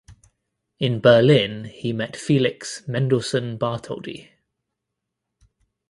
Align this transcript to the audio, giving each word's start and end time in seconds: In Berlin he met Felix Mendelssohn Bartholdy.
In 0.79 0.99
Berlin 0.99 1.65
he 1.65 1.93
met 1.93 2.15
Felix 2.15 2.81
Mendelssohn 2.87 3.59
Bartholdy. 3.59 4.31